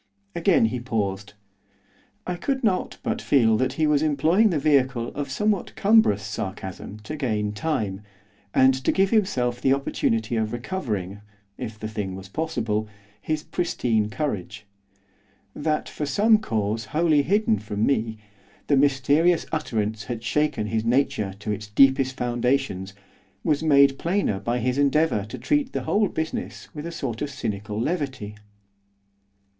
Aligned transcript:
Again 0.35 0.65
he 0.65 0.79
paused. 0.79 1.33
I 2.25 2.35
could 2.35 2.63
not 2.63 2.97
but 3.03 3.21
feel 3.21 3.55
that 3.57 3.73
he 3.73 3.85
was 3.85 4.01
employing 4.01 4.49
the 4.49 4.57
vehicle 4.57 5.09
of 5.09 5.29
somewhat 5.29 5.75
cumbrous 5.75 6.23
sarcasm 6.23 6.97
to 7.01 7.15
gain 7.15 7.51
time, 7.53 8.01
and 8.51 8.73
to 8.83 8.91
give 8.91 9.11
himself 9.11 9.61
the 9.61 9.73
opportunity 9.73 10.37
of 10.37 10.53
recovering, 10.53 11.21
if 11.55 11.77
the 11.77 11.87
thing 11.87 12.15
was 12.15 12.29
possible, 12.29 12.87
his 13.21 13.43
pristine 13.43 14.09
courage. 14.09 14.65
That, 15.55 15.87
for 15.87 16.07
some 16.07 16.39
cause 16.39 16.85
wholly 16.85 17.21
hidden 17.21 17.59
from 17.59 17.85
me, 17.85 18.17
the 18.65 18.77
mysterious 18.77 19.45
utterance 19.51 20.05
had 20.05 20.23
shaken 20.23 20.65
his 20.65 20.83
nature 20.83 21.35
to 21.41 21.51
its 21.51 21.67
deepest 21.67 22.17
foundations, 22.17 22.95
was 23.43 23.61
made 23.61 23.99
plainer 23.99 24.39
by 24.39 24.57
his 24.57 24.79
endeavour 24.79 25.25
to 25.25 25.37
treat 25.37 25.73
the 25.73 25.83
whole 25.83 26.07
business 26.07 26.73
with 26.73 26.87
a 26.87 26.91
sort 26.91 27.21
of 27.21 27.29
cynical 27.29 27.79
levity. 27.79 28.33